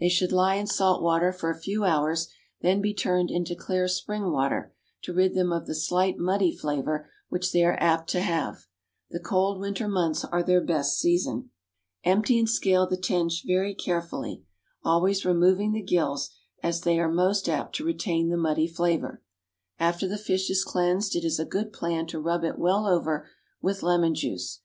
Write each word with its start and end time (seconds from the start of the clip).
They 0.00 0.08
should 0.08 0.32
lie 0.32 0.56
in 0.56 0.66
salt 0.66 1.04
water 1.04 1.32
for 1.32 1.52
a 1.52 1.56
few 1.60 1.84
hours, 1.84 2.26
then 2.62 2.80
be 2.80 2.92
turned 2.92 3.30
into 3.30 3.54
clear 3.54 3.86
spring 3.86 4.32
water, 4.32 4.74
to 5.02 5.12
rid 5.12 5.34
them 5.36 5.52
of 5.52 5.68
the 5.68 5.74
slight 5.76 6.18
muddy 6.18 6.50
flavour 6.50 7.08
which 7.28 7.52
they 7.52 7.62
are 7.64 7.78
apt 7.78 8.10
to 8.10 8.20
have. 8.20 8.66
The 9.10 9.20
cold 9.20 9.60
winter 9.60 9.86
months 9.86 10.24
are 10.24 10.42
their 10.42 10.60
best 10.60 10.98
season. 10.98 11.52
Empty 12.02 12.40
and 12.40 12.48
scale 12.48 12.88
the 12.88 12.96
tench 12.96 13.44
very 13.46 13.72
carefully, 13.72 14.42
always 14.84 15.24
removing 15.24 15.70
the 15.70 15.80
gills, 15.84 16.30
as 16.60 16.80
they 16.80 16.98
are 16.98 17.08
most 17.08 17.48
apt 17.48 17.76
to 17.76 17.84
retain 17.84 18.30
the 18.30 18.36
muddy 18.36 18.66
flavour. 18.66 19.22
After 19.78 20.08
the 20.08 20.18
fish 20.18 20.50
is 20.50 20.64
cleansed 20.64 21.14
it 21.14 21.24
is 21.24 21.38
a 21.38 21.44
good 21.44 21.72
plan 21.72 22.08
to 22.08 22.18
rub 22.18 22.42
it 22.42 22.58
well 22.58 22.88
over 22.88 23.28
with 23.62 23.84
lemon 23.84 24.16
juice. 24.16 24.58